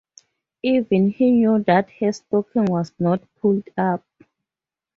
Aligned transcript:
Even 0.63 1.11
he 1.11 1.29
knew 1.29 1.63
that 1.65 1.91
her 1.99 2.11
stocking 2.11 2.65
was 2.65 2.91
not 2.97 3.21
pulled 3.39 3.69
up. 3.77 4.03